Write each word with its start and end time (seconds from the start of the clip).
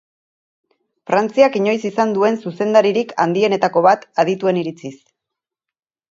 Frantziak 1.09 1.57
inoiz 1.59 1.75
izan 1.89 2.15
duen 2.15 2.39
zuzendaririk 2.51 3.13
handienetako 3.25 3.83
bat, 3.89 4.07
adituen 4.25 4.59
iritziz. 4.63 4.93